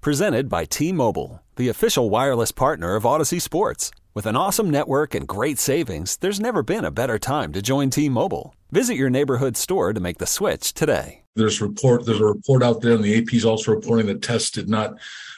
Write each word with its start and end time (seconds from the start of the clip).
Presented 0.00 0.48
by 0.48 0.64
T 0.64 0.92
Mobile, 0.92 1.42
the 1.56 1.68
official 1.68 2.08
wireless 2.08 2.52
partner 2.52 2.94
of 2.94 3.02
Audacy 3.02 3.42
Sports. 3.42 3.90
With 4.14 4.26
an 4.26 4.36
awesome 4.36 4.70
network 4.70 5.12
and 5.12 5.26
great 5.26 5.58
savings, 5.58 6.16
there's 6.18 6.38
never 6.38 6.62
been 6.62 6.84
a 6.84 6.92
better 6.92 7.18
time 7.18 7.52
to 7.52 7.60
join 7.60 7.90
T 7.90 8.08
Mobile. 8.08 8.54
Visit 8.70 8.94
your 8.94 9.10
neighborhood 9.10 9.56
store 9.56 9.92
to 9.92 9.98
make 9.98 10.18
the 10.18 10.26
switch 10.26 10.72
today. 10.72 11.24
There's 11.34 11.60
report. 11.60 12.06
There's 12.06 12.20
a 12.20 12.26
report 12.26 12.62
out 12.62 12.80
there, 12.80 12.92
and 12.92 13.02
the 13.02 13.18
AP 13.18 13.34
is 13.34 13.44
also 13.44 13.72
reporting 13.72 14.06
that 14.06 14.22
tests 14.22 14.52
did 14.52 14.68
not 14.68 14.94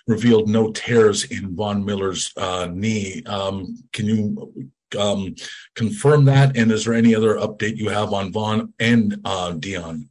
revealed 0.06 0.46
no 0.46 0.70
tears 0.72 1.24
in 1.24 1.56
Von 1.56 1.82
Miller's 1.82 2.30
uh, 2.36 2.68
knee. 2.70 3.22
Um, 3.24 3.82
can 3.94 4.04
you 4.04 4.68
um, 4.98 5.34
confirm 5.74 6.26
that? 6.26 6.58
And 6.58 6.70
is 6.70 6.84
there 6.84 6.94
any 6.94 7.14
other 7.14 7.36
update 7.36 7.78
you 7.78 7.88
have 7.88 8.12
on 8.12 8.30
Von 8.30 8.74
and 8.78 9.22
uh, 9.24 9.52
Dion? 9.52 10.10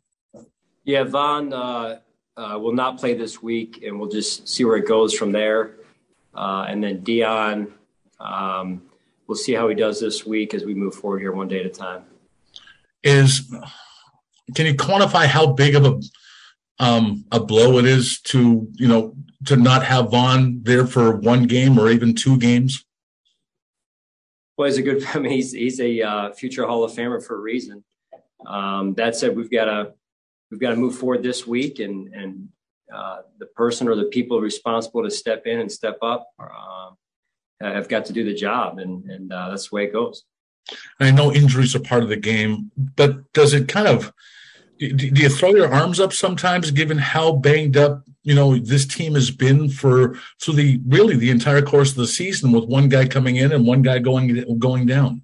Yeah, 0.86 1.04
Von 1.04 1.54
uh, 1.54 2.00
uh, 2.40 2.58
will 2.58 2.74
not 2.74 2.98
play 2.98 3.14
this 3.14 3.44
week, 3.44 3.84
and 3.84 4.00
we'll 4.00 4.10
just 4.10 4.48
see 4.48 4.64
where 4.64 4.78
it 4.78 4.88
goes 4.88 5.14
from 5.14 5.32
there. 5.32 5.76
Uh, 6.34 6.66
and 6.70 6.82
then 6.82 7.02
Dion, 7.02 7.74
um, 8.20 8.82
we'll 9.28 9.38
see 9.38 9.54
how 9.54 9.68
he 9.68 9.76
does 9.76 10.00
this 10.00 10.26
week 10.26 10.54
as 10.54 10.64
we 10.64 10.74
move 10.74 10.96
forward 10.96 11.20
here, 11.20 11.34
one 11.34 11.50
day 11.50 11.60
at 11.60 11.66
a 11.66 11.70
time. 11.70 12.04
Is 13.04 13.54
can 14.56 14.66
you 14.66 14.74
quantify 14.74 15.26
how 15.26 15.48
big 15.48 15.76
of 15.76 15.86
a 15.86 16.02
um, 16.82 17.26
a 17.32 17.40
blow 17.42 17.78
it 17.78 17.86
is 17.86 18.22
to 18.22 18.68
you 18.76 18.88
know 18.88 19.16
to 19.46 19.58
not 19.58 19.84
have 19.84 20.12
Von 20.12 20.62
there 20.64 20.88
for 20.88 21.18
one 21.18 21.44
game 21.44 21.78
or 21.78 21.90
even 21.90 22.16
two 22.16 22.38
games? 22.38 22.86
Well, 24.58 24.68
he's 24.68 24.78
a 24.78 24.82
good. 24.82 25.06
I 25.14 25.20
mean, 25.20 25.32
he's 25.34 25.52
he's 25.52 25.82
a 25.82 26.02
uh, 26.02 26.32
future 26.32 26.66
Hall 26.66 26.86
of 26.86 26.92
Famer 26.94 27.22
for 27.24 27.36
a 27.36 27.42
reason. 27.42 27.84
Um, 28.46 28.94
that 28.94 29.18
said, 29.18 29.36
we've 29.36 29.52
got 29.52 29.66
to 29.66 29.94
we've 30.52 30.60
got 30.60 30.72
to 30.72 30.76
move 30.76 30.96
forward 30.98 31.24
this 31.24 31.46
week, 31.46 31.80
and 31.80 32.14
and 32.14 32.50
uh, 32.94 33.20
the 33.38 33.46
person 33.48 33.88
or 33.88 33.96
the 33.96 34.06
people 34.06 34.42
responsible 34.42 35.04
to 35.04 35.12
step 35.12 35.46
in 35.46 35.60
and 35.60 35.72
step 35.72 35.98
up 36.02 36.28
uh, 36.40 36.90
have 37.62 37.90
got 37.90 38.06
to 38.06 38.14
do 38.14 38.24
the 38.24 38.34
job, 38.34 38.80
and 38.80 39.06
and 39.10 39.32
uh, 39.32 39.50
that's 39.50 39.70
the 39.70 39.76
way 39.76 39.86
it 39.86 39.94
goes. 39.94 40.24
I 41.00 41.12
know 41.12 41.34
injuries 41.34 41.76
are 41.76 41.80
part 41.80 42.04
of 42.04 42.10
the 42.10 42.18
game, 42.18 42.72
but 42.78 43.32
does 43.34 43.54
it 43.54 43.68
kind 43.68 43.88
of 43.88 44.14
do 44.80 45.08
you 45.14 45.30
throw 45.30 45.50
your 45.50 45.72
arms 45.72 46.00
up 46.00 46.14
sometimes, 46.14 46.72
given 46.72 46.98
how 46.98 47.34
banged 47.34 47.76
up 47.76 48.04
you 48.24 48.34
know 48.34 48.58
this 48.58 48.86
team 48.86 49.16
has 49.16 49.32
been 49.32 49.70
for 49.70 50.18
so 50.38 50.52
the 50.52 50.82
really 50.88 51.16
the 51.16 51.32
entire 51.32 51.62
course 51.62 51.92
of 51.92 51.98
the 51.98 52.08
season, 52.08 52.52
with 52.52 52.66
one 52.66 52.88
guy 52.90 53.08
coming 53.08 53.36
in 53.36 53.52
and 53.52 53.68
one 53.68 53.82
guy 53.82 54.00
going 54.00 54.58
going 54.60 54.86
down? 54.86 55.24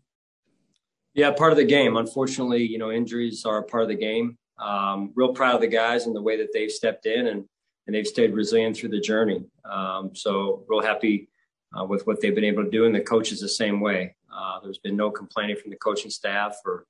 Yeah, 1.13 1.31
part 1.31 1.53
of 1.53 1.57
the 1.57 1.65
game. 1.65 1.95
Unfortunately, 1.95 2.63
you 2.63 2.77
know, 2.77 2.91
injuries 2.91 3.45
are 3.45 3.59
a 3.59 3.63
part 3.63 3.83
of 3.83 3.89
the 3.89 3.95
game. 3.95 4.37
Um, 4.57 5.11
real 5.15 5.33
proud 5.33 5.55
of 5.55 5.61
the 5.61 5.67
guys 5.67 6.05
and 6.05 6.15
the 6.15 6.21
way 6.21 6.37
that 6.37 6.53
they've 6.53 6.71
stepped 6.71 7.05
in 7.05 7.27
and 7.27 7.45
and 7.87 7.95
they've 7.95 8.07
stayed 8.07 8.33
resilient 8.33 8.75
through 8.75 8.89
the 8.89 8.99
journey. 8.99 9.43
Um, 9.69 10.15
so 10.15 10.63
real 10.67 10.81
happy 10.81 11.29
uh, 11.77 11.83
with 11.83 12.05
what 12.07 12.21
they've 12.21 12.33
been 12.33 12.43
able 12.43 12.63
to 12.63 12.69
do, 12.69 12.85
and 12.85 12.95
the 12.95 13.01
coaches 13.01 13.39
the 13.39 13.49
same 13.49 13.79
way. 13.79 14.15
Uh, 14.33 14.59
there's 14.63 14.79
been 14.79 14.95
no 14.95 15.11
complaining 15.11 15.55
from 15.55 15.71
the 15.71 15.77
coaching 15.77 16.09
staff 16.09 16.57
or 16.65 16.85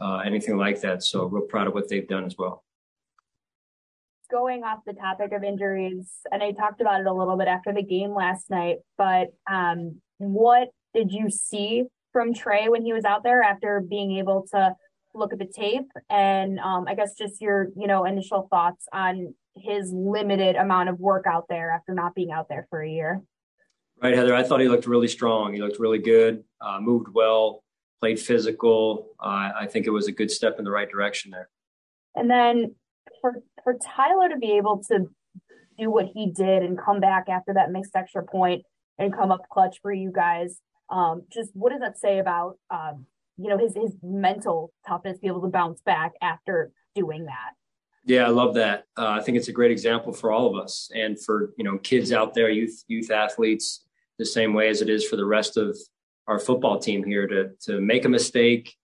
uh, 0.00 0.18
anything 0.18 0.56
like 0.56 0.80
that. 0.80 1.02
So 1.02 1.24
real 1.24 1.44
proud 1.46 1.66
of 1.66 1.74
what 1.74 1.88
they've 1.88 2.06
done 2.06 2.24
as 2.24 2.36
well. 2.38 2.64
Going 4.30 4.62
off 4.62 4.78
the 4.86 4.92
topic 4.92 5.32
of 5.32 5.42
injuries, 5.42 6.08
and 6.30 6.42
I 6.42 6.52
talked 6.52 6.80
about 6.80 7.00
it 7.00 7.06
a 7.06 7.12
little 7.12 7.36
bit 7.36 7.48
after 7.48 7.72
the 7.72 7.82
game 7.82 8.14
last 8.14 8.48
night, 8.48 8.78
but 8.96 9.28
um, 9.50 10.00
what 10.18 10.68
did 10.94 11.10
you 11.10 11.30
see 11.30 11.84
from 12.12 12.32
Trey 12.32 12.68
when 12.68 12.84
he 12.84 12.92
was 12.92 13.04
out 13.04 13.24
there 13.24 13.42
after 13.42 13.80
being 13.80 14.18
able 14.18 14.46
to 14.52 14.74
look 15.14 15.32
at 15.32 15.38
the 15.38 15.46
tape? 15.46 15.90
And 16.08 16.58
um, 16.60 16.86
I 16.88 16.94
guess 16.94 17.14
just 17.14 17.40
your, 17.40 17.68
you 17.76 17.86
know, 17.86 18.04
initial 18.04 18.46
thoughts 18.50 18.86
on 18.92 19.34
his 19.56 19.92
limited 19.92 20.56
amount 20.56 20.88
of 20.88 20.98
work 21.00 21.26
out 21.26 21.46
there 21.48 21.70
after 21.70 21.94
not 21.94 22.14
being 22.14 22.30
out 22.30 22.48
there 22.48 22.66
for 22.70 22.82
a 22.82 22.90
year. 22.90 23.22
Right, 24.02 24.14
Heather. 24.14 24.34
I 24.34 24.42
thought 24.42 24.60
he 24.60 24.68
looked 24.68 24.86
really 24.86 25.08
strong. 25.08 25.52
He 25.52 25.60
looked 25.60 25.78
really 25.78 25.98
good, 25.98 26.42
uh, 26.60 26.80
moved 26.80 27.08
well, 27.12 27.62
played 28.00 28.18
physical. 28.18 29.08
Uh, 29.22 29.50
I 29.58 29.66
think 29.70 29.86
it 29.86 29.90
was 29.90 30.08
a 30.08 30.12
good 30.12 30.30
step 30.30 30.58
in 30.58 30.64
the 30.64 30.70
right 30.70 30.88
direction 30.88 31.30
there. 31.30 31.50
And 32.14 32.30
then 32.30 32.74
for 33.20 33.34
for 33.62 33.76
Tyler 33.84 34.30
to 34.30 34.38
be 34.38 34.52
able 34.52 34.82
to 34.88 35.06
do 35.78 35.90
what 35.90 36.06
he 36.14 36.30
did 36.30 36.62
and 36.62 36.78
come 36.78 37.00
back 37.00 37.28
after 37.28 37.54
that 37.54 37.70
mixed 37.70 37.94
extra 37.94 38.24
point 38.24 38.62
and 38.98 39.14
come 39.14 39.30
up 39.30 39.42
clutch 39.52 39.78
for 39.82 39.92
you 39.92 40.10
guys, 40.10 40.60
um, 40.90 41.22
just 41.30 41.50
what 41.54 41.70
does 41.70 41.80
that 41.80 41.98
say 41.98 42.18
about 42.18 42.58
um, 42.70 43.06
you 43.40 43.48
know 43.48 43.58
his 43.58 43.74
his 43.74 43.96
mental 44.02 44.72
toughness, 44.86 45.18
be 45.18 45.28
able 45.28 45.42
to 45.42 45.48
bounce 45.48 45.80
back 45.80 46.12
after 46.20 46.72
doing 46.94 47.24
that? 47.24 47.52
Yeah, 48.04 48.24
I 48.24 48.30
love 48.30 48.54
that. 48.54 48.84
Uh, 48.96 49.08
I 49.08 49.20
think 49.20 49.36
it's 49.36 49.48
a 49.48 49.52
great 49.52 49.70
example 49.70 50.12
for 50.12 50.32
all 50.32 50.46
of 50.46 50.62
us 50.62 50.90
and 50.94 51.22
for 51.22 51.52
you 51.56 51.64
know 51.64 51.78
kids 51.78 52.12
out 52.12 52.34
there, 52.34 52.50
youth 52.50 52.84
youth 52.88 53.10
athletes, 53.10 53.84
the 54.18 54.26
same 54.26 54.54
way 54.54 54.68
as 54.68 54.82
it 54.82 54.88
is 54.88 55.06
for 55.06 55.16
the 55.16 55.24
rest 55.24 55.56
of 55.56 55.76
our 56.26 56.38
football 56.38 56.78
team 56.78 57.02
here 57.04 57.26
to 57.26 57.50
to 57.62 57.80
make 57.80 58.04
a 58.04 58.08
mistake, 58.08 58.76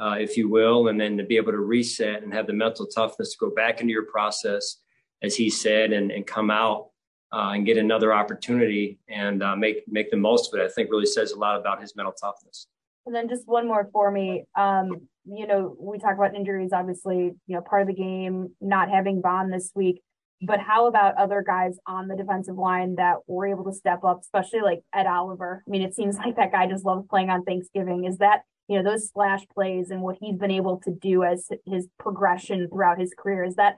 uh, 0.00 0.16
if 0.18 0.36
you 0.36 0.48
will, 0.48 0.88
and 0.88 1.00
then 1.00 1.16
to 1.18 1.24
be 1.24 1.36
able 1.36 1.52
to 1.52 1.58
reset 1.58 2.22
and 2.22 2.32
have 2.32 2.46
the 2.46 2.52
mental 2.52 2.86
toughness 2.86 3.32
to 3.32 3.38
go 3.38 3.50
back 3.54 3.80
into 3.80 3.92
your 3.92 4.06
process, 4.06 4.78
as 5.22 5.34
he 5.36 5.50
said, 5.50 5.92
and, 5.92 6.10
and 6.10 6.26
come 6.26 6.50
out 6.50 6.90
uh, 7.32 7.50
and 7.54 7.66
get 7.66 7.76
another 7.76 8.14
opportunity 8.14 8.98
and 9.08 9.42
uh, 9.42 9.56
make 9.56 9.82
make 9.88 10.10
the 10.10 10.16
most 10.16 10.52
of 10.52 10.60
it. 10.60 10.64
I 10.64 10.68
think 10.68 10.90
really 10.90 11.06
says 11.06 11.32
a 11.32 11.38
lot 11.38 11.58
about 11.58 11.80
his 11.80 11.96
mental 11.96 12.12
toughness. 12.12 12.68
And 13.06 13.14
then 13.14 13.28
just 13.28 13.46
one 13.46 13.66
more 13.66 13.88
for 13.92 14.10
me. 14.10 14.44
Um, 14.56 15.08
you 15.26 15.46
know, 15.46 15.76
we 15.78 15.98
talk 15.98 16.14
about 16.14 16.34
injuries, 16.34 16.70
obviously, 16.72 17.34
you 17.46 17.54
know, 17.54 17.60
part 17.60 17.82
of 17.82 17.88
the 17.88 17.94
game, 17.94 18.48
not 18.60 18.90
having 18.90 19.22
Von 19.22 19.50
this 19.50 19.72
week. 19.74 20.02
But 20.42 20.60
how 20.60 20.86
about 20.86 21.16
other 21.16 21.42
guys 21.46 21.78
on 21.86 22.08
the 22.08 22.16
defensive 22.16 22.56
line 22.56 22.96
that 22.96 23.16
were 23.26 23.46
able 23.46 23.64
to 23.64 23.72
step 23.72 24.04
up, 24.04 24.20
especially 24.20 24.60
like 24.60 24.80
Ed 24.94 25.06
Oliver? 25.06 25.62
I 25.66 25.70
mean, 25.70 25.82
it 25.82 25.94
seems 25.94 26.16
like 26.24 26.36
that 26.36 26.52
guy 26.52 26.66
just 26.66 26.84
loves 26.84 27.06
playing 27.08 27.30
on 27.30 27.44
Thanksgiving. 27.44 28.04
Is 28.04 28.18
that, 28.18 28.42
you 28.68 28.76
know, 28.76 28.90
those 28.90 29.08
splash 29.08 29.42
plays 29.54 29.90
and 29.90 30.02
what 30.02 30.16
he's 30.20 30.36
been 30.36 30.50
able 30.50 30.80
to 30.80 30.90
do 30.90 31.24
as 31.24 31.48
his 31.66 31.88
progression 31.98 32.68
throughout 32.68 32.98
his 32.98 33.12
career? 33.16 33.44
Is 33.44 33.56
that 33.56 33.76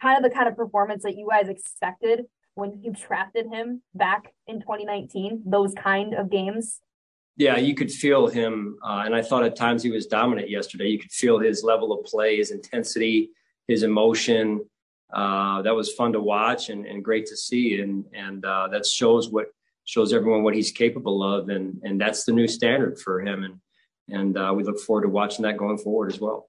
kind 0.00 0.16
of 0.16 0.28
the 0.28 0.34
kind 0.34 0.48
of 0.48 0.56
performance 0.56 1.02
that 1.02 1.16
you 1.16 1.28
guys 1.30 1.48
expected 1.48 2.22
when 2.54 2.80
you 2.82 2.92
drafted 2.92 3.46
him 3.46 3.82
back 3.94 4.32
in 4.46 4.60
2019? 4.60 5.42
Those 5.46 5.74
kind 5.74 6.14
of 6.14 6.30
games? 6.30 6.80
Yeah, 7.36 7.58
you 7.58 7.74
could 7.74 7.92
feel 7.92 8.28
him. 8.28 8.78
Uh, 8.82 9.02
and 9.04 9.14
I 9.14 9.22
thought 9.22 9.44
at 9.44 9.56
times 9.56 9.82
he 9.82 9.90
was 9.90 10.06
dominant 10.06 10.48
yesterday. 10.48 10.88
You 10.88 10.98
could 10.98 11.12
feel 11.12 11.38
his 11.38 11.62
level 11.62 11.92
of 11.92 12.04
play, 12.06 12.36
his 12.38 12.50
intensity, 12.50 13.30
his 13.68 13.82
emotion 13.82 14.64
uh, 15.12 15.62
that 15.62 15.74
was 15.74 15.92
fun 15.92 16.12
to 16.12 16.20
watch 16.20 16.70
and, 16.70 16.86
and 16.86 17.04
great 17.04 17.26
to 17.26 17.36
see. 17.36 17.80
And, 17.80 18.04
and 18.12 18.44
uh, 18.44 18.68
that 18.68 18.86
shows 18.86 19.28
what 19.28 19.46
shows 19.84 20.12
everyone 20.12 20.42
what 20.42 20.54
he's 20.54 20.72
capable 20.72 21.22
of. 21.22 21.48
And, 21.48 21.80
and 21.84 22.00
that's 22.00 22.24
the 22.24 22.32
new 22.32 22.48
standard 22.48 22.98
for 22.98 23.20
him. 23.20 23.44
And, 23.44 23.60
and 24.08 24.36
uh, 24.36 24.52
we 24.56 24.64
look 24.64 24.80
forward 24.80 25.02
to 25.02 25.08
watching 25.08 25.44
that 25.44 25.56
going 25.56 25.78
forward 25.78 26.12
as 26.12 26.20
well. 26.20 26.48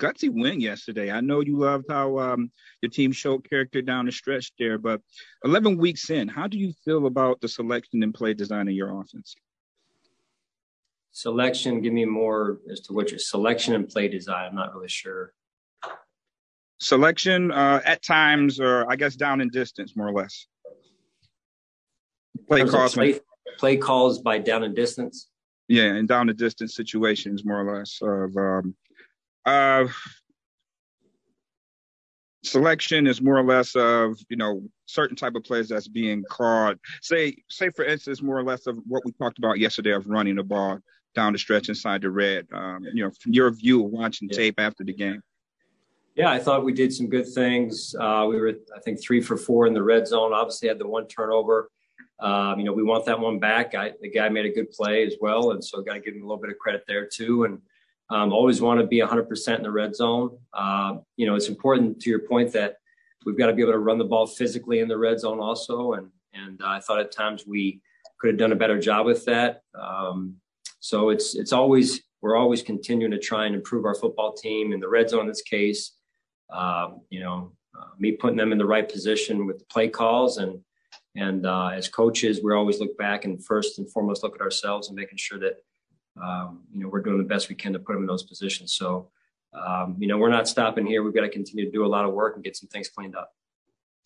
Gutsy 0.00 0.30
win 0.30 0.60
yesterday. 0.60 1.10
I 1.10 1.20
know 1.20 1.40
you 1.40 1.58
loved 1.58 1.86
how 1.88 2.18
um, 2.18 2.50
your 2.80 2.90
team 2.90 3.12
showed 3.12 3.48
character 3.48 3.82
down 3.82 4.06
the 4.06 4.12
stretch 4.12 4.52
there, 4.58 4.78
but 4.78 5.00
11 5.44 5.76
weeks 5.76 6.10
in, 6.10 6.26
how 6.26 6.46
do 6.46 6.58
you 6.58 6.72
feel 6.84 7.06
about 7.06 7.40
the 7.40 7.48
selection 7.48 8.02
and 8.02 8.14
play 8.14 8.34
design 8.34 8.68
of 8.68 8.74
your 8.74 9.00
offense? 9.00 9.34
Selection, 11.12 11.82
give 11.82 11.92
me 11.92 12.04
more 12.04 12.60
as 12.70 12.80
to 12.80 12.92
what 12.92 13.10
your 13.10 13.18
selection 13.18 13.74
and 13.74 13.88
play 13.88 14.08
design. 14.08 14.48
I'm 14.48 14.54
not 14.54 14.74
really 14.74 14.88
sure 14.88 15.34
selection 16.80 17.52
uh, 17.52 17.80
at 17.84 18.02
times, 18.02 18.58
or 18.58 18.90
I 18.90 18.96
guess 18.96 19.14
down 19.14 19.40
in 19.40 19.50
distance, 19.50 19.94
more 19.94 20.08
or 20.08 20.12
less. 20.12 20.46
Play 22.48 22.64
calls, 22.64 22.94
play, 22.94 23.20
play, 23.58 23.76
calls 23.76 24.18
by 24.20 24.38
down 24.38 24.64
and 24.64 24.74
distance. 24.74 25.28
Yeah, 25.68 25.94
and 25.94 26.08
down 26.08 26.28
and 26.28 26.38
distance 26.38 26.74
situations, 26.74 27.44
more 27.44 27.60
or 27.60 27.78
less. 27.78 27.98
Of 28.02 28.36
um, 28.36 28.74
uh, 29.46 29.86
selection 32.42 33.06
is 33.06 33.20
more 33.20 33.38
or 33.38 33.44
less 33.44 33.74
of 33.76 34.18
you 34.28 34.36
know 34.36 34.62
certain 34.86 35.16
type 35.16 35.34
of 35.34 35.44
plays 35.44 35.68
that's 35.68 35.88
being 35.88 36.24
called. 36.28 36.78
Say, 37.02 37.36
say 37.48 37.70
for 37.70 37.84
instance, 37.84 38.22
more 38.22 38.38
or 38.38 38.44
less 38.44 38.66
of 38.66 38.78
what 38.86 39.04
we 39.04 39.12
talked 39.12 39.38
about 39.38 39.58
yesterday 39.58 39.92
of 39.92 40.06
running 40.06 40.36
the 40.36 40.42
ball 40.42 40.78
down 41.14 41.32
the 41.32 41.38
stretch 41.38 41.68
inside 41.68 42.02
the 42.02 42.10
red. 42.10 42.46
Um, 42.52 42.84
you 42.92 43.04
know, 43.04 43.10
from 43.20 43.32
your 43.32 43.50
view 43.50 43.84
of 43.84 43.90
watching 43.90 44.28
yeah. 44.30 44.36
tape 44.36 44.54
after 44.58 44.84
the 44.84 44.94
game. 44.94 45.22
Yeah, 46.16 46.30
I 46.30 46.38
thought 46.38 46.64
we 46.64 46.72
did 46.72 46.92
some 46.92 47.08
good 47.08 47.26
things. 47.26 47.94
Uh, 47.98 48.26
we 48.28 48.38
were, 48.38 48.52
I 48.76 48.80
think, 48.80 49.00
three 49.00 49.20
for 49.20 49.36
four 49.36 49.66
in 49.66 49.74
the 49.74 49.82
red 49.82 50.06
zone. 50.06 50.32
Obviously, 50.32 50.68
had 50.68 50.78
the 50.78 50.86
one 50.86 51.06
turnover. 51.06 51.70
Um, 52.20 52.58
you 52.58 52.66
know, 52.66 52.72
we 52.72 52.82
want 52.82 53.06
that 53.06 53.18
one 53.18 53.38
back. 53.38 53.74
I, 53.74 53.92
the 54.00 54.10
guy 54.10 54.28
made 54.28 54.44
a 54.44 54.52
good 54.52 54.70
play 54.70 55.06
as 55.06 55.14
well, 55.20 55.52
and 55.52 55.64
so 55.64 55.80
got 55.82 55.94
to 55.94 56.00
give 56.00 56.14
him 56.14 56.22
a 56.22 56.26
little 56.26 56.40
bit 56.40 56.50
of 56.50 56.58
credit 56.58 56.84
there 56.86 57.06
too. 57.06 57.44
And 57.44 57.60
um, 58.10 58.32
always 58.32 58.60
want 58.60 58.80
to 58.80 58.86
be 58.86 59.00
100% 59.00 59.56
in 59.56 59.62
the 59.62 59.70
red 59.70 59.94
zone. 59.94 60.36
Uh, 60.52 60.96
you 61.16 61.26
know, 61.26 61.36
it's 61.36 61.48
important 61.48 62.00
to 62.00 62.10
your 62.10 62.20
point 62.20 62.52
that 62.52 62.76
we've 63.24 63.38
got 63.38 63.46
to 63.46 63.52
be 63.52 63.62
able 63.62 63.72
to 63.72 63.78
run 63.78 63.98
the 63.98 64.04
ball 64.04 64.26
physically 64.26 64.80
in 64.80 64.88
the 64.88 64.98
red 64.98 65.20
zone 65.20 65.40
also. 65.40 65.92
And 65.94 66.10
and 66.32 66.60
I 66.64 66.78
thought 66.78 67.00
at 67.00 67.12
times 67.12 67.44
we 67.46 67.80
could 68.18 68.30
have 68.30 68.38
done 68.38 68.52
a 68.52 68.56
better 68.56 68.78
job 68.78 69.06
with 69.06 69.24
that. 69.24 69.62
Um, 69.74 70.36
so 70.80 71.10
it's 71.10 71.34
it's 71.34 71.52
always 71.52 72.00
we're 72.20 72.36
always 72.36 72.62
continuing 72.62 73.12
to 73.12 73.18
try 73.18 73.46
and 73.46 73.54
improve 73.54 73.84
our 73.84 73.94
football 73.94 74.32
team 74.32 74.72
in 74.72 74.80
the 74.80 74.88
red 74.88 75.08
zone. 75.08 75.22
In 75.22 75.28
this 75.28 75.42
case, 75.42 75.92
um, 76.52 77.00
you 77.10 77.20
know, 77.20 77.52
uh, 77.78 77.86
me 77.98 78.12
putting 78.12 78.36
them 78.36 78.52
in 78.52 78.58
the 78.58 78.66
right 78.66 78.88
position 78.90 79.46
with 79.46 79.58
the 79.58 79.64
play 79.66 79.88
calls 79.88 80.38
and 80.38 80.60
and 81.16 81.44
uh, 81.44 81.68
as 81.68 81.88
coaches, 81.88 82.40
we 82.42 82.52
always 82.52 82.78
look 82.78 82.96
back 82.96 83.24
and 83.24 83.44
first 83.44 83.78
and 83.78 83.90
foremost 83.90 84.22
look 84.22 84.36
at 84.36 84.40
ourselves 84.40 84.88
and 84.88 84.96
making 84.96 85.18
sure 85.18 85.40
that 85.40 85.56
um, 86.22 86.62
you 86.74 86.82
know 86.82 86.88
we're 86.88 87.02
doing 87.02 87.18
the 87.18 87.24
best 87.24 87.48
we 87.48 87.54
can 87.54 87.72
to 87.72 87.78
put 87.78 87.94
them 87.94 88.02
in 88.02 88.06
those 88.06 88.22
positions. 88.22 88.72
So 88.72 89.08
um, 89.52 89.96
you 89.98 90.06
know 90.06 90.18
we're 90.18 90.30
not 90.30 90.48
stopping 90.48 90.86
here. 90.86 91.02
We've 91.02 91.14
got 91.14 91.22
to 91.22 91.28
continue 91.28 91.64
to 91.64 91.70
do 91.70 91.84
a 91.84 91.88
lot 91.88 92.04
of 92.04 92.12
work 92.12 92.34
and 92.34 92.44
get 92.44 92.56
some 92.56 92.68
things 92.68 92.88
cleaned 92.88 93.16
up. 93.16 93.34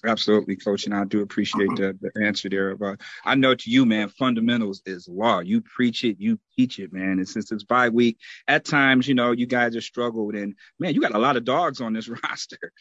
Absolutely, 0.06 0.56
coach, 0.56 0.84
and 0.84 0.94
I 0.94 1.04
do 1.04 1.22
appreciate 1.22 1.70
the, 1.76 1.96
the 2.00 2.24
answer 2.24 2.50
there. 2.50 2.76
But 2.76 3.00
I 3.24 3.34
know 3.34 3.54
to 3.54 3.70
you, 3.70 3.86
man, 3.86 4.08
fundamentals 4.08 4.82
is 4.84 5.08
law. 5.08 5.40
You 5.40 5.62
preach 5.62 6.04
it, 6.04 6.20
you 6.20 6.38
teach 6.56 6.78
it, 6.78 6.92
man. 6.92 7.12
And 7.12 7.28
since 7.28 7.50
it's 7.50 7.64
bye 7.64 7.88
week, 7.88 8.18
at 8.46 8.64
times, 8.64 9.08
you 9.08 9.14
know, 9.14 9.32
you 9.32 9.46
guys 9.46 9.74
have 9.74 9.84
struggled, 9.84 10.34
and 10.34 10.54
man, 10.78 10.94
you 10.94 11.00
got 11.00 11.14
a 11.14 11.18
lot 11.18 11.36
of 11.36 11.44
dogs 11.44 11.80
on 11.80 11.94
this 11.94 12.08
roster. 12.24 12.72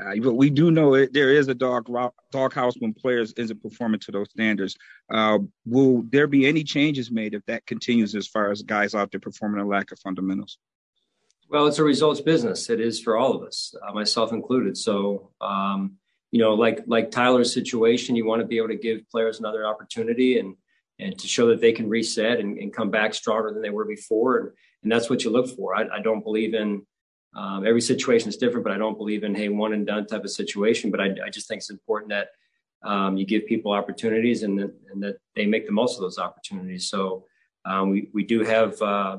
Uh, 0.00 0.16
but 0.22 0.34
we 0.34 0.50
do 0.50 0.70
know 0.70 0.94
it, 0.94 1.12
there 1.12 1.32
is 1.32 1.48
a 1.48 1.54
dog 1.54 1.88
dog 2.32 2.52
house 2.52 2.74
when 2.78 2.94
players 2.94 3.32
isn't 3.36 3.62
performing 3.62 4.00
to 4.00 4.10
those 4.10 4.30
standards. 4.30 4.76
Uh, 5.12 5.38
will 5.64 6.02
there 6.10 6.26
be 6.26 6.46
any 6.46 6.64
changes 6.64 7.12
made 7.12 7.34
if 7.34 7.44
that 7.46 7.64
continues 7.66 8.14
as 8.16 8.26
far 8.26 8.50
as 8.50 8.62
guys 8.62 8.94
out 8.94 9.10
there 9.12 9.20
performing 9.20 9.60
a 9.60 9.66
lack 9.66 9.92
of 9.92 9.98
fundamentals? 10.00 10.58
Well, 11.48 11.66
it's 11.66 11.78
a 11.78 11.84
results 11.84 12.22
business. 12.22 12.70
It 12.70 12.80
is 12.80 13.00
for 13.00 13.16
all 13.16 13.34
of 13.34 13.42
us, 13.46 13.74
uh, 13.86 13.92
myself 13.92 14.32
included. 14.32 14.76
So. 14.76 15.30
Um, 15.40 15.98
you 16.32 16.38
know, 16.38 16.54
like 16.54 16.82
like 16.86 17.10
Tyler's 17.10 17.52
situation, 17.52 18.16
you 18.16 18.26
want 18.26 18.40
to 18.40 18.48
be 18.48 18.56
able 18.56 18.68
to 18.68 18.76
give 18.76 19.08
players 19.10 19.38
another 19.38 19.66
opportunity 19.66 20.38
and 20.38 20.56
and 20.98 21.18
to 21.18 21.28
show 21.28 21.48
that 21.48 21.60
they 21.60 21.72
can 21.72 21.88
reset 21.88 22.40
and, 22.40 22.58
and 22.58 22.72
come 22.72 22.90
back 22.90 23.12
stronger 23.14 23.52
than 23.52 23.62
they 23.62 23.70
were 23.70 23.84
before. 23.84 24.38
And, 24.38 24.50
and 24.82 24.92
that's 24.92 25.10
what 25.10 25.24
you 25.24 25.30
look 25.30 25.48
for. 25.48 25.74
I, 25.74 25.98
I 25.98 26.00
don't 26.00 26.24
believe 26.24 26.54
in 26.54 26.86
um, 27.34 27.66
every 27.66 27.80
situation 27.80 28.28
is 28.28 28.36
different, 28.36 28.64
but 28.64 28.72
I 28.72 28.78
don't 28.78 28.96
believe 28.96 29.24
in 29.24 29.34
hey 29.34 29.48
one 29.48 29.74
and 29.74 29.86
done 29.86 30.06
type 30.06 30.24
of 30.24 30.30
situation. 30.30 30.90
But 30.90 31.00
I, 31.00 31.10
I 31.24 31.30
just 31.30 31.48
think 31.48 31.58
it's 31.58 31.70
important 31.70 32.10
that 32.10 32.28
um, 32.82 33.16
you 33.18 33.26
give 33.26 33.46
people 33.46 33.72
opportunities 33.72 34.42
and 34.42 34.58
that, 34.58 34.74
and 34.90 35.02
that 35.02 35.18
they 35.36 35.44
make 35.44 35.66
the 35.66 35.72
most 35.72 35.96
of 35.96 36.00
those 36.00 36.18
opportunities. 36.18 36.88
So 36.88 37.26
um, 37.66 37.90
we 37.90 38.08
we 38.14 38.24
do 38.24 38.42
have 38.42 38.80
uh, 38.80 39.18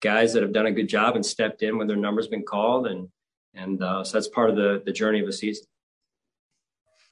guys 0.00 0.32
that 0.32 0.42
have 0.42 0.52
done 0.52 0.66
a 0.66 0.72
good 0.72 0.88
job 0.88 1.14
and 1.14 1.24
stepped 1.24 1.62
in 1.62 1.78
when 1.78 1.86
their 1.86 1.96
number's 1.96 2.28
been 2.28 2.42
called, 2.42 2.88
and 2.88 3.08
and 3.54 3.80
uh, 3.82 4.02
so 4.02 4.18
that's 4.18 4.28
part 4.28 4.50
of 4.50 4.56
the 4.56 4.82
the 4.84 4.92
journey 4.92 5.20
of 5.20 5.28
a 5.28 5.32
season 5.32 5.64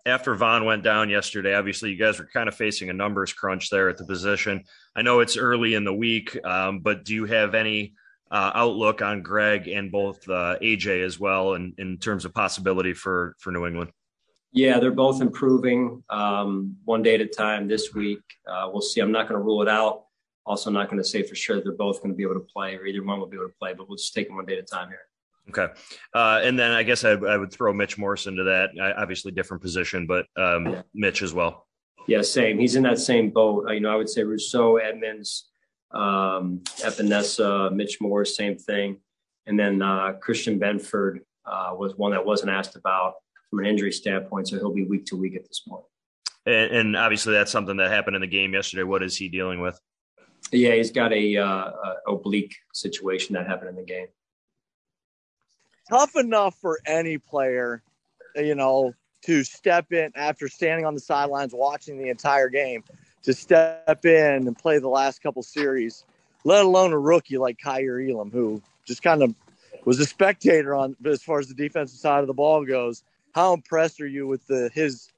after 0.09 0.35
Von 0.35 0.65
went 0.65 0.83
down 0.83 1.11
yesterday, 1.11 1.55
obviously 1.55 1.91
you 1.91 1.97
guys 1.97 2.19
were 2.19 2.29
kind 2.33 2.49
of 2.49 2.55
facing 2.55 2.91
a 2.91 2.93
numbers 2.93 3.33
crunch 3.33 3.71
there 3.71 3.89
at 3.89 3.97
the 3.97 4.05
position. 4.05 4.65
I 4.97 5.03
know 5.03 5.21
it's 5.21 5.37
early 5.37 5.75
in 5.75 5.85
the 5.85 5.95
week, 5.95 6.37
um, 6.45 6.81
but 6.81 7.05
do 7.05 7.15
you 7.15 7.27
have 7.27 7.55
any 7.55 7.95
uh, 8.31 8.53
outlook 8.55 9.03
on 9.03 9.23
Greg 9.23 9.69
and 9.69 9.91
both 9.91 10.29
uh, 10.29 10.59
AJ 10.61 11.05
as 11.05 11.19
well, 11.19 11.55
in, 11.55 11.75
in 11.79 11.99
terms 11.99 12.25
of 12.25 12.35
possibility 12.35 12.93
for 12.93 13.35
for 13.39 13.53
New 13.53 13.67
England? 13.67 13.91
Yeah, 14.53 14.79
they're 14.79 14.91
both 14.91 15.21
improving 15.21 16.03
um, 16.09 16.77
one 16.85 17.03
day 17.03 17.15
at 17.15 17.21
a 17.21 17.27
time 17.27 17.69
this 17.69 17.95
week. 17.95 18.21
Uh, 18.47 18.69
we'll 18.73 18.83
see. 18.83 19.01
I'm 19.01 19.13
not 19.13 19.29
going 19.29 19.39
to 19.39 19.45
rule 19.45 19.63
it 19.63 19.69
out. 19.69 20.05
Also, 20.47 20.71
not 20.71 20.89
going 20.89 21.03
to 21.03 21.09
say 21.09 21.23
for 21.23 21.35
sure 21.35 21.61
they're 21.61 21.73
both 21.73 22.03
going 22.03 22.13
to 22.13 22.17
be 22.17 22.23
able 22.23 22.35
to 22.35 22.41
play, 22.41 22.75
or 22.75 22.87
either 22.87 23.03
one 23.03 23.21
will 23.21 23.27
be 23.27 23.37
able 23.37 23.49
to 23.49 23.55
play. 23.59 23.75
But 23.75 23.89
we'll 23.89 23.99
just 23.99 24.15
take 24.15 24.29
them 24.29 24.37
one 24.37 24.47
day 24.47 24.55
at 24.55 24.61
a 24.61 24.63
time 24.63 24.89
here. 24.89 25.01
Okay. 25.51 25.73
Uh, 26.15 26.41
and 26.43 26.59
then 26.59 26.73
I 26.73 26.83
guess 26.83 27.05
I, 27.05 27.13
I, 27.13 27.37
would 27.37 27.53
throw 27.53 27.73
Mitch 27.73 27.97
Morse 27.97 28.27
into 28.27 28.45
that. 28.45 28.71
obviously, 28.97 29.33
different 29.33 29.63
position, 29.63 30.07
but 30.07 30.27
um. 30.37 30.83
Mitch 30.95 31.23
as 31.23 31.33
well. 31.33 31.67
Yeah, 32.09 32.23
same. 32.23 32.59
He's 32.59 32.75
in 32.75 32.83
that 32.85 32.99
same 32.99 33.29
boat. 33.29 33.67
Uh, 33.69 33.73
you 33.73 33.81
know, 33.81 33.91
I 33.91 33.97
would 33.97 34.09
say 34.09 34.23
Rousseau, 34.23 34.79
Edmunds, 34.79 35.51
um, 35.91 36.63
Epenesa, 36.79 37.71
Mitch 37.71 38.01
Morse, 38.01 38.35
same 38.35 38.57
thing. 38.57 38.97
And 39.47 39.61
then 39.61 39.83
uh, 39.83 40.15
Christian 40.15 40.59
Benford 40.59 41.19
uh, 41.45 41.75
was 41.77 41.97
one 41.97 42.13
that 42.13 42.25
wasn't 42.25 42.51
asked 42.51 42.77
about 42.77 43.15
from 43.51 43.59
an 43.61 43.67
injury 43.67 43.93
standpoint, 43.93 44.49
so 44.49 44.57
he'll 44.57 44.73
be 44.73 44.85
week 44.85 45.05
to 45.07 45.17
week 45.17 45.37
at 45.37 45.47
this 45.47 45.61
point. 45.61 45.85
And, 46.47 46.73
and 46.73 46.97
obviously, 46.97 47.35
that's 47.35 47.53
something 47.53 47.77
that 47.77 47.91
happened 47.91 48.17
in 48.17 48.23
the 48.23 48.27
game 48.27 48.55
yesterday. 48.55 48.85
What 48.85 49.03
is 49.03 49.15
he 49.15 49.29
dealing 49.29 49.61
with? 49.61 49.79
Yeah, 50.51 50.75
he's 50.75 50.91
got 50.91 51.13
a, 51.13 51.37
uh, 51.37 51.45
a 51.47 51.95
oblique 52.07 52.57
situation 52.73 53.35
that 53.35 53.47
happened 53.47 53.69
in 53.69 53.77
the 53.77 53.83
game 53.83 54.07
tough 55.89 56.17
enough 56.17 56.57
for 56.61 56.79
any 56.87 57.19
player, 57.19 57.83
you 58.37 58.55
know, 58.55 58.93
to 59.23 59.43
step 59.45 59.93
in 59.93 60.13
after 60.15 60.49
standing 60.49 60.87
on 60.87 60.95
the 60.95 61.01
sidelines 61.01 61.53
watching 61.53 61.99
the 61.99 62.09
entire 62.09 62.49
game, 62.49 62.85
to 63.25 63.33
step 63.35 64.05
in 64.05 64.47
and 64.47 64.57
play 64.57 64.79
the 64.79 64.89
last 64.89 65.23
couple 65.23 65.43
series, 65.43 66.05
let 66.45 66.65
alone 66.65 66.93
a 66.93 66.99
rookie 66.99 67.37
like 67.37 67.59
Kaiir 67.59 68.01
Elam, 68.01 68.31
who 68.31 68.63
just 68.85 69.03
kind 69.03 69.23
of 69.23 69.35
was 69.85 69.99
a 70.01 70.07
spectator 70.07 70.75
on 70.75 70.97
as 71.05 71.23
far 71.23 71.39
as 71.39 71.49
the 71.49 71.55
defensive 71.55 71.99
side 71.99 72.21
of 72.21 72.27
the 72.27 72.35
ball 72.35 72.65
goes. 72.65 73.03
How 73.33 73.55
impressed 73.55 74.01
are 74.01 74.07
you 74.07 74.27
with 74.27 74.47
the 74.47 74.71
his, 74.73 75.11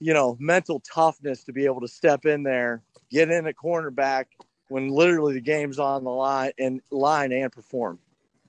you 0.00 0.12
know, 0.12 0.36
mental 0.40 0.80
toughness 0.80 1.44
to 1.44 1.52
be 1.52 1.64
able 1.64 1.80
to 1.80 1.88
step 1.88 2.26
in 2.26 2.42
there, 2.42 2.82
get 3.10 3.30
in 3.30 3.46
at 3.46 3.56
cornerback 3.56 4.26
when 4.68 4.88
literally 4.88 5.34
the 5.34 5.40
game's 5.40 5.78
on 5.78 6.04
the 6.04 6.10
line 6.10 6.52
and 6.58 6.80
line 6.90 7.32
and 7.32 7.52
perform? 7.52 7.98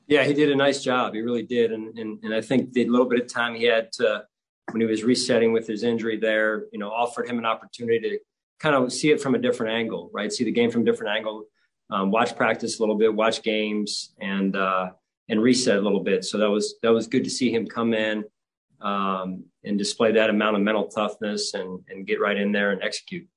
Yeah, 0.08 0.24
he 0.24 0.34
did 0.34 0.50
a 0.52 0.56
nice 0.56 0.84
job. 0.84 1.14
He 1.14 1.22
really 1.22 1.44
did, 1.44 1.72
and 1.72 1.98
and 1.98 2.24
and 2.24 2.34
I 2.34 2.42
think 2.42 2.74
the 2.74 2.86
little 2.86 3.08
bit 3.08 3.22
of 3.22 3.28
time 3.32 3.56
he 3.56 3.66
had 3.66 3.92
to 3.94 4.24
when 4.72 4.82
he 4.82 4.88
was 4.88 5.04
resetting 5.04 5.54
with 5.54 5.68
his 5.68 5.84
injury 5.84 6.18
there, 6.18 6.66
you 6.72 6.80
know, 6.80 6.90
offered 6.90 7.28
him 7.28 7.38
an 7.38 7.46
opportunity 7.46 8.00
to 8.10 8.20
kind 8.60 8.76
of 8.76 8.92
see 8.92 9.12
it 9.12 9.22
from 9.22 9.36
a 9.36 9.38
different 9.38 9.74
angle, 9.74 10.10
right? 10.14 10.32
See 10.32 10.44
the 10.44 10.52
game 10.52 10.72
from 10.72 10.82
a 10.82 10.86
different 10.86 11.16
angle, 11.16 11.46
um, 11.90 12.12
watch 12.12 12.36
practice 12.36 12.80
a 12.80 12.82
little 12.82 12.98
bit, 12.98 13.14
watch 13.14 13.44
games, 13.44 14.14
and 14.20 14.56
uh, 14.56 14.92
and 15.30 15.42
reset 15.42 15.78
a 15.78 15.82
little 15.82 16.04
bit. 16.04 16.24
So 16.26 16.38
that 16.38 16.50
was 16.50 16.76
that 16.84 16.92
was 16.92 17.08
good 17.08 17.24
to 17.26 17.30
see 17.30 17.52
him 17.52 17.66
come 17.66 17.94
in 17.94 18.24
um, 18.82 19.44
and 19.64 19.78
display 19.78 20.14
that 20.14 20.30
amount 20.30 20.56
of 20.56 20.62
mental 20.62 20.88
toughness 20.88 21.54
and 21.54 21.82
and 21.90 22.08
get 22.08 22.20
right 22.20 22.38
in 22.38 22.52
there 22.52 22.72
and 22.72 22.82
execute 22.82 23.28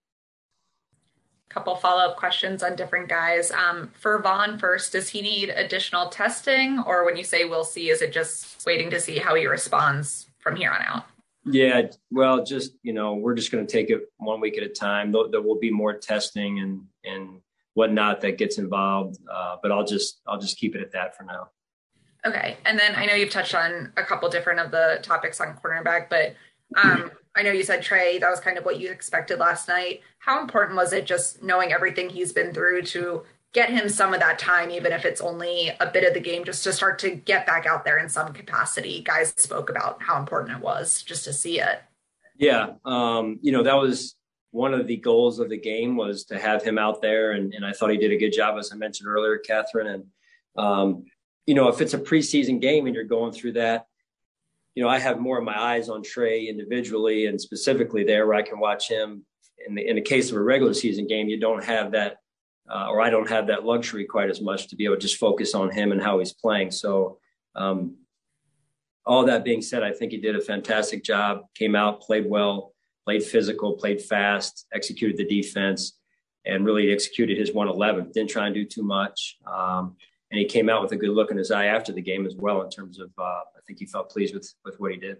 couple 1.50 1.74
follow-up 1.74 2.16
questions 2.16 2.62
on 2.62 2.76
different 2.76 3.08
guys. 3.08 3.50
Um, 3.50 3.90
for 3.98 4.22
Von 4.22 4.58
first, 4.58 4.92
does 4.92 5.08
he 5.08 5.20
need 5.20 5.50
additional 5.50 6.08
testing, 6.08 6.78
or 6.86 7.04
when 7.04 7.16
you 7.16 7.24
say 7.24 7.44
we'll 7.44 7.64
see, 7.64 7.90
is 7.90 8.00
it 8.00 8.12
just 8.12 8.64
waiting 8.64 8.88
to 8.90 9.00
see 9.00 9.18
how 9.18 9.34
he 9.34 9.46
responds 9.46 10.30
from 10.38 10.56
here 10.56 10.70
on 10.70 10.80
out? 10.82 11.04
Yeah, 11.44 11.82
well, 12.10 12.44
just 12.44 12.72
you 12.82 12.92
know, 12.92 13.14
we're 13.14 13.34
just 13.34 13.50
going 13.50 13.66
to 13.66 13.70
take 13.70 13.90
it 13.90 14.12
one 14.18 14.40
week 14.40 14.56
at 14.58 14.62
a 14.62 14.68
time. 14.68 15.10
There, 15.10 15.24
there, 15.30 15.42
will 15.42 15.58
be 15.58 15.70
more 15.70 15.94
testing 15.94 16.60
and 16.60 16.82
and 17.04 17.40
whatnot 17.74 18.20
that 18.20 18.38
gets 18.38 18.58
involved, 18.58 19.18
uh, 19.30 19.56
but 19.62 19.72
I'll 19.72 19.86
just 19.86 20.20
I'll 20.26 20.38
just 20.38 20.58
keep 20.58 20.76
it 20.76 20.82
at 20.82 20.92
that 20.92 21.16
for 21.16 21.24
now. 21.24 21.48
Okay, 22.24 22.58
and 22.66 22.78
then 22.78 22.94
I 22.94 23.06
know 23.06 23.14
you've 23.14 23.30
touched 23.30 23.54
on 23.54 23.92
a 23.96 24.04
couple 24.04 24.28
different 24.28 24.60
of 24.60 24.70
the 24.70 25.00
topics 25.02 25.40
on 25.40 25.56
cornerback, 25.56 26.10
but 26.10 26.34
um, 26.76 27.10
I 27.36 27.42
know 27.42 27.52
you 27.52 27.62
said 27.62 27.82
Trey, 27.82 28.18
that 28.18 28.30
was 28.30 28.40
kind 28.40 28.58
of 28.58 28.64
what 28.64 28.80
you 28.80 28.90
expected 28.90 29.38
last 29.38 29.68
night. 29.68 30.02
How 30.18 30.40
important 30.40 30.76
was 30.76 30.92
it 30.92 31.06
just 31.06 31.42
knowing 31.42 31.72
everything 31.72 32.08
he's 32.08 32.32
been 32.32 32.52
through 32.52 32.82
to 32.82 33.22
get 33.52 33.70
him 33.70 33.88
some 33.88 34.14
of 34.14 34.20
that 34.20 34.38
time, 34.38 34.70
even 34.70 34.92
if 34.92 35.04
it's 35.04 35.20
only 35.20 35.70
a 35.80 35.86
bit 35.86 36.04
of 36.04 36.14
the 36.14 36.20
game, 36.20 36.44
just 36.44 36.64
to 36.64 36.72
start 36.72 36.98
to 37.00 37.10
get 37.10 37.46
back 37.46 37.66
out 37.66 37.84
there 37.84 37.98
in 37.98 38.08
some 38.08 38.32
capacity? 38.32 39.00
Guys 39.02 39.32
spoke 39.36 39.70
about 39.70 40.02
how 40.02 40.18
important 40.18 40.56
it 40.56 40.62
was 40.62 41.02
just 41.02 41.24
to 41.24 41.32
see 41.32 41.60
it. 41.60 41.82
Yeah. 42.36 42.74
Um, 42.84 43.38
you 43.42 43.52
know, 43.52 43.62
that 43.62 43.76
was 43.76 44.16
one 44.50 44.74
of 44.74 44.86
the 44.86 44.96
goals 44.96 45.38
of 45.38 45.48
the 45.48 45.58
game 45.58 45.96
was 45.96 46.24
to 46.24 46.38
have 46.38 46.62
him 46.62 46.78
out 46.78 47.00
there. 47.00 47.32
And, 47.32 47.54
and 47.54 47.64
I 47.64 47.72
thought 47.72 47.90
he 47.90 47.96
did 47.96 48.12
a 48.12 48.18
good 48.18 48.32
job, 48.32 48.58
as 48.58 48.72
I 48.72 48.76
mentioned 48.76 49.08
earlier, 49.08 49.38
Catherine. 49.38 49.86
And, 49.86 50.04
um, 50.56 51.04
you 51.46 51.54
know, 51.54 51.68
if 51.68 51.80
it's 51.80 51.94
a 51.94 51.98
preseason 51.98 52.60
game 52.60 52.86
and 52.86 52.94
you're 52.94 53.04
going 53.04 53.32
through 53.32 53.52
that, 53.52 53.86
you 54.74 54.82
know, 54.82 54.88
I 54.88 54.98
have 54.98 55.18
more 55.18 55.38
of 55.38 55.44
my 55.44 55.58
eyes 55.58 55.88
on 55.88 56.02
Trey 56.02 56.46
individually 56.46 57.26
and 57.26 57.40
specifically 57.40 58.04
there 58.04 58.26
where 58.26 58.36
I 58.36 58.42
can 58.42 58.58
watch 58.58 58.88
him. 58.88 59.24
In 59.66 59.74
the 59.74 59.86
in 59.86 59.96
the 59.96 60.02
case 60.02 60.30
of 60.30 60.36
a 60.36 60.42
regular 60.42 60.72
season 60.72 61.06
game, 61.06 61.28
you 61.28 61.38
don't 61.38 61.62
have 61.64 61.92
that, 61.92 62.16
uh, 62.72 62.88
or 62.88 63.02
I 63.02 63.10
don't 63.10 63.28
have 63.28 63.48
that 63.48 63.64
luxury 63.64 64.06
quite 64.06 64.30
as 64.30 64.40
much 64.40 64.68
to 64.68 64.76
be 64.76 64.84
able 64.84 64.94
to 64.94 65.00
just 65.00 65.18
focus 65.18 65.54
on 65.54 65.70
him 65.70 65.92
and 65.92 66.00
how 66.00 66.18
he's 66.18 66.32
playing. 66.32 66.70
So, 66.70 67.18
um, 67.54 67.96
all 69.04 69.26
that 69.26 69.44
being 69.44 69.60
said, 69.60 69.82
I 69.82 69.92
think 69.92 70.12
he 70.12 70.18
did 70.18 70.36
a 70.36 70.40
fantastic 70.40 71.04
job. 71.04 71.42
Came 71.54 71.74
out, 71.74 72.00
played 72.00 72.28
well, 72.28 72.74
played 73.04 73.22
physical, 73.22 73.74
played 73.74 74.00
fast, 74.00 74.66
executed 74.72 75.16
the 75.16 75.26
defense, 75.26 75.98
and 76.46 76.64
really 76.64 76.92
executed 76.92 77.36
his 77.36 77.52
111. 77.52 78.12
Didn't 78.12 78.30
try 78.30 78.46
and 78.46 78.54
do 78.54 78.64
too 78.64 78.82
much. 78.82 79.36
Um, 79.46 79.96
and 80.30 80.38
he 80.38 80.46
came 80.46 80.70
out 80.70 80.82
with 80.82 80.92
a 80.92 80.96
good 80.96 81.10
look 81.10 81.30
in 81.30 81.36
his 81.36 81.50
eye 81.50 81.66
after 81.66 81.92
the 81.92 82.00
game 82.00 82.24
as 82.24 82.36
well. 82.36 82.62
In 82.62 82.70
terms 82.70 83.00
of, 83.00 83.10
uh, 83.18 83.40
think 83.70 83.78
he 83.78 83.86
felt 83.86 84.10
pleased 84.10 84.34
with 84.34 84.52
with 84.64 84.78
what 84.80 84.90
he 84.90 84.96
did. 84.96 85.18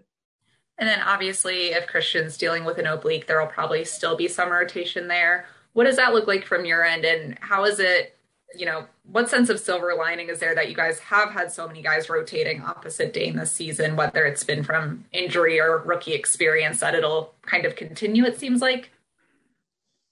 And 0.77 0.89
then 0.89 0.99
obviously, 1.01 1.67
if 1.67 1.87
Christian's 1.87 2.37
dealing 2.37 2.65
with 2.65 2.77
an 2.77 2.87
oblique, 2.87 3.27
there 3.27 3.39
will 3.39 3.47
probably 3.47 3.85
still 3.85 4.15
be 4.15 4.27
some 4.27 4.51
rotation 4.51 5.07
there. 5.07 5.45
What 5.73 5.85
does 5.85 5.95
that 5.95 6.13
look 6.13 6.27
like 6.27 6.45
from 6.45 6.65
your 6.65 6.83
end, 6.83 7.05
and 7.05 7.37
how 7.39 7.63
is 7.65 7.79
it? 7.79 8.17
You 8.53 8.65
know, 8.65 8.85
what 9.09 9.29
sense 9.29 9.47
of 9.49 9.61
silver 9.61 9.93
lining 9.97 10.27
is 10.27 10.39
there 10.39 10.53
that 10.55 10.67
you 10.67 10.75
guys 10.75 10.99
have 10.99 11.31
had 11.31 11.49
so 11.49 11.65
many 11.65 11.81
guys 11.81 12.09
rotating 12.09 12.61
opposite 12.61 13.13
Dane 13.13 13.37
this 13.37 13.53
season, 13.53 13.95
whether 13.95 14.25
it's 14.25 14.43
been 14.43 14.61
from 14.61 15.05
injury 15.13 15.57
or 15.57 15.77
rookie 15.77 16.13
experience, 16.13 16.81
that 16.81 16.93
it'll 16.93 17.33
kind 17.43 17.65
of 17.65 17.77
continue? 17.77 18.25
It 18.25 18.37
seems 18.37 18.61
like. 18.61 18.91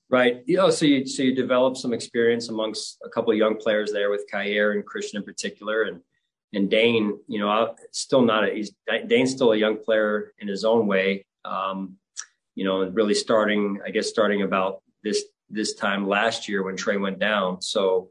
Right. 0.09 0.41
You 0.45 0.55
know, 0.55 0.69
so 0.69 0.85
you 0.85 1.05
so 1.05 1.21
you 1.21 1.35
develop 1.35 1.75
some 1.75 1.93
experience 1.93 2.47
amongst 2.47 2.99
a 3.03 3.09
couple 3.09 3.31
of 3.31 3.37
young 3.37 3.57
players 3.57 3.91
there 3.91 4.09
with 4.09 4.25
Kaiir 4.31 4.71
and 4.71 4.85
Christian 4.85 5.17
in 5.17 5.23
particular, 5.23 5.83
and 5.83 6.01
and 6.53 6.69
Dane. 6.69 7.17
You 7.27 7.39
know, 7.39 7.75
still 7.91 8.21
not 8.21 8.47
a 8.47 8.53
he's 8.53 8.71
Dane's 9.07 9.31
still 9.31 9.51
a 9.51 9.57
young 9.57 9.77
player 9.77 10.33
in 10.39 10.47
his 10.47 10.65
own 10.65 10.87
way. 10.87 11.25
Um, 11.45 11.97
you 12.55 12.65
know, 12.65 12.81
and 12.81 12.93
really 12.95 13.13
starting, 13.13 13.79
I 13.85 13.89
guess, 13.89 14.09
starting 14.09 14.41
about 14.41 14.81
this 15.03 15.23
this 15.49 15.73
time 15.73 16.07
last 16.07 16.47
year 16.47 16.63
when 16.63 16.75
Trey 16.75 16.97
went 16.97 17.19
down. 17.19 17.61
So, 17.61 18.09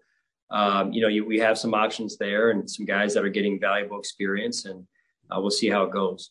um, 0.51 0.93
you 0.93 1.03
know, 1.03 1.09
you, 1.09 1.25
we 1.25 1.39
have 1.39 1.59
some 1.59 1.75
options 1.75 2.17
there 2.17 2.51
and 2.51 2.69
some 2.69 2.87
guys 2.87 3.15
that 3.15 3.25
are 3.25 3.29
getting 3.29 3.61
valuable 3.61 3.99
experience, 3.99 4.65
and 4.65 4.87
uh, 5.31 5.41
we'll 5.41 5.51
see 5.51 5.69
how 5.69 5.85
it 5.85 5.93
goes 5.93 6.31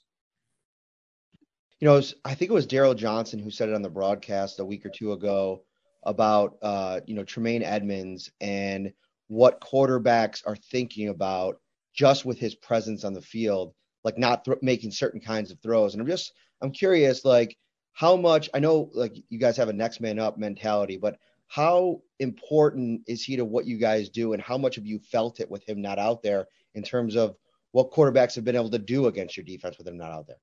you 1.80 1.88
know, 1.88 1.94
was, 1.94 2.16
I 2.26 2.34
think 2.34 2.50
it 2.50 2.54
was 2.54 2.68
Daryl 2.68 2.96
Johnston 2.96 3.40
who 3.40 3.52
said 3.52 3.70
it 3.70 3.76
on 3.76 3.82
the 3.82 3.90
broadcast 3.90 4.60
a 4.60 4.66
week 4.66 4.86
or 4.86 4.90
two 4.90 5.12
ago 5.12 5.64
about, 6.04 6.58
uh, 6.62 7.02
you 7.06 7.16
know, 7.16 7.24
Tremaine 7.24 7.64
Edmunds 7.64 8.32
and 8.42 8.94
what 9.28 9.62
quarterbacks 9.62 10.42
are 10.46 10.56
thinking 10.56 11.10
about 11.10 11.60
just 11.98 12.24
with 12.24 12.38
his 12.38 12.56
presence 12.56 13.04
on 13.04 13.14
the 13.14 13.22
field, 13.22 13.74
like 14.04 14.18
not 14.18 14.46
th- 14.46 14.60
making 14.62 14.92
certain 14.92 15.20
kinds 15.20 15.52
of 15.52 15.60
throws. 15.60 15.94
And 15.94 16.02
I'm 16.02 16.08
just, 16.08 16.32
I'm 16.62 16.72
curious, 16.72 17.26
like, 17.26 17.58
how 17.94 18.16
much 18.16 18.50
I 18.54 18.60
know, 18.60 18.90
like, 18.94 19.16
you 19.30 19.40
guys 19.40 19.58
have 19.58 19.70
a 19.70 19.74
next 19.74 20.00
man 20.00 20.20
up 20.20 20.38
mentality, 20.38 20.98
but 20.98 21.18
how 21.48 22.02
important 22.20 23.02
is 23.08 23.24
he 23.24 23.36
to 23.38 23.46
what 23.46 23.66
you 23.66 23.78
guys 23.78 24.10
do, 24.10 24.34
and 24.34 24.42
how 24.42 24.58
much 24.58 24.76
have 24.76 24.86
you 24.86 25.00
felt 25.00 25.40
it 25.40 25.50
with 25.50 25.68
him 25.68 25.82
not 25.82 25.98
out 25.98 26.22
there 26.22 26.46
in 26.76 26.84
terms 26.84 27.16
of 27.16 27.36
what 27.72 27.92
quarterbacks 27.92 28.36
have 28.36 28.46
been 28.46 28.56
able 28.56 28.70
to 28.70 28.80
do 28.80 29.08
against 29.08 29.36
your 29.36 29.46
defense 29.46 29.78
with 29.78 29.88
him 29.88 29.98
not 29.98 30.12
out 30.12 30.28
there? 30.28 30.38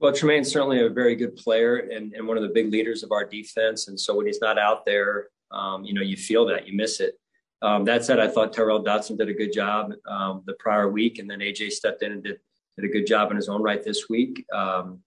Well, 0.00 0.12
Tremaine's 0.12 0.50
certainly 0.50 0.84
a 0.84 0.88
very 0.88 1.14
good 1.14 1.36
player 1.36 1.76
and, 1.76 2.12
and 2.14 2.26
one 2.26 2.36
of 2.36 2.42
the 2.42 2.48
big 2.48 2.72
leaders 2.72 3.04
of 3.04 3.12
our 3.12 3.24
defense. 3.24 3.88
And 3.88 3.98
so 3.98 4.16
when 4.16 4.26
he's 4.26 4.40
not 4.40 4.58
out 4.58 4.84
there, 4.84 5.28
um, 5.52 5.84
you 5.84 5.94
know, 5.94 6.02
you 6.02 6.16
feel 6.16 6.44
that, 6.46 6.66
you 6.66 6.76
miss 6.76 7.00
it. 7.00 7.14
Um, 7.64 7.86
that 7.86 8.04
said, 8.04 8.20
I 8.20 8.28
thought 8.28 8.52
Tyrel 8.52 8.84
Dodson 8.84 9.16
did 9.16 9.30
a 9.30 9.32
good 9.32 9.50
job 9.50 9.94
um, 10.06 10.42
the 10.44 10.52
prior 10.54 10.90
week, 10.90 11.18
and 11.18 11.28
then 11.28 11.38
AJ 11.38 11.70
stepped 11.70 12.02
in 12.02 12.12
and 12.12 12.22
did 12.22 12.38
did 12.76 12.84
a 12.84 12.92
good 12.92 13.06
job 13.06 13.30
in 13.30 13.36
his 13.36 13.48
own 13.48 13.62
right 13.62 13.82
this 13.82 14.10
week. 14.10 14.44
Um, 14.52 15.00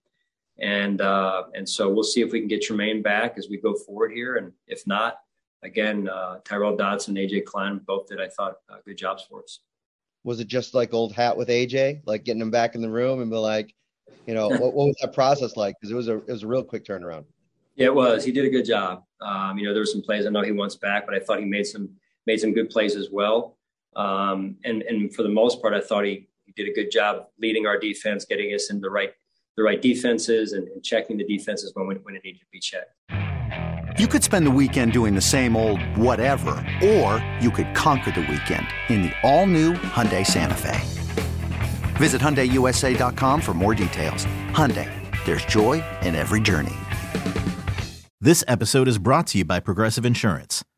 and 0.59 0.99
uh, 0.99 1.43
and 1.53 1.69
so 1.69 1.87
we'll 1.87 2.03
see 2.03 2.21
if 2.21 2.31
we 2.31 2.39
can 2.39 2.47
get 2.47 2.63
Tremaine 2.63 3.03
back 3.03 3.35
as 3.37 3.47
we 3.47 3.57
go 3.57 3.75
forward 3.75 4.11
here, 4.11 4.37
and 4.37 4.51
if 4.65 4.87
not, 4.87 5.19
again, 5.61 6.09
uh, 6.09 6.39
Tyrel 6.45 6.75
Dodson, 6.75 7.13
AJ 7.13 7.45
Klein 7.45 7.79
both 7.85 8.07
did 8.07 8.19
I 8.19 8.27
thought 8.27 8.55
uh, 8.71 8.77
good 8.83 8.97
jobs 8.97 9.23
for 9.29 9.43
us. 9.43 9.59
Was 10.23 10.39
it 10.39 10.47
just 10.47 10.73
like 10.73 10.95
old 10.95 11.13
hat 11.13 11.37
with 11.37 11.49
AJ, 11.49 12.01
like 12.07 12.23
getting 12.23 12.41
him 12.41 12.49
back 12.49 12.73
in 12.73 12.81
the 12.81 12.89
room 12.89 13.21
and 13.21 13.29
be 13.29 13.37
like, 13.37 13.71
you 14.25 14.33
know, 14.33 14.47
what, 14.49 14.73
what, 14.73 14.87
was 14.87 14.95
that 15.01 15.13
process 15.13 15.55
like? 15.55 15.75
Because 15.79 15.91
it 15.91 15.95
was 15.95 16.07
a 16.07 16.17
it 16.17 16.29
was 16.29 16.41
a 16.41 16.47
real 16.47 16.63
quick 16.63 16.85
turnaround. 16.85 17.25
Yeah, 17.75 17.85
it 17.85 17.93
was. 17.93 18.25
He 18.25 18.31
did 18.31 18.45
a 18.45 18.49
good 18.49 18.65
job. 18.65 19.03
Um, 19.21 19.59
you 19.59 19.65
know, 19.65 19.73
there 19.73 19.83
were 19.83 19.85
some 19.85 20.01
plays 20.01 20.25
I 20.25 20.29
know 20.29 20.41
he 20.41 20.51
wants 20.51 20.75
back, 20.75 21.05
but 21.05 21.13
I 21.13 21.19
thought 21.19 21.37
he 21.37 21.45
made 21.45 21.67
some 21.67 21.91
made 22.27 22.39
some 22.39 22.53
good 22.53 22.69
plays 22.69 22.95
as 22.95 23.09
well. 23.11 23.57
Um, 23.95 24.57
and 24.63 24.83
and 24.83 25.15
for 25.15 25.23
the 25.23 25.29
most 25.29 25.61
part, 25.61 25.73
I 25.73 25.81
thought 25.81 26.05
he, 26.05 26.27
he 26.45 26.51
did 26.55 26.69
a 26.69 26.73
good 26.73 26.91
job 26.91 27.27
leading 27.39 27.65
our 27.65 27.79
defense, 27.79 28.25
getting 28.25 28.53
us 28.53 28.69
in 28.69 28.79
the 28.81 28.89
right 28.89 29.13
the 29.55 29.63
right 29.63 29.81
defenses 29.81 30.53
and, 30.53 30.67
and 30.67 30.83
checking 30.83 31.17
the 31.17 31.23
defenses 31.23 31.71
when 31.73 31.87
when 31.87 32.15
it 32.15 32.23
needed 32.23 32.39
to 32.41 32.45
be 32.51 32.59
checked. 32.59 32.93
You 33.99 34.07
could 34.07 34.23
spend 34.23 34.45
the 34.45 34.51
weekend 34.51 34.91
doing 34.91 35.15
the 35.15 35.21
same 35.21 35.57
old 35.57 35.81
whatever, 35.97 36.51
or 36.83 37.25
you 37.41 37.49
could 37.49 37.73
conquer 37.73 38.11
the 38.11 38.21
weekend 38.21 38.67
in 38.89 39.01
the 39.01 39.13
all 39.23 39.47
new 39.47 39.73
Hyundai 39.73 40.23
Santa 40.23 40.53
Fe. 40.53 40.79
Visit 41.95 42.21
HyundaiUSA.com 42.21 43.41
for 43.41 43.55
more 43.55 43.73
details. 43.73 44.25
Hyundai, 44.51 44.91
there's 45.25 45.43
joy 45.45 45.83
in 46.03 46.13
every 46.13 46.41
journey. 46.41 46.75
This 48.21 48.43
episode 48.47 48.87
is 48.87 48.99
brought 48.99 49.25
to 49.27 49.39
you 49.39 49.45
by 49.45 49.59
Progressive 49.59 50.05
Insurance. 50.05 50.63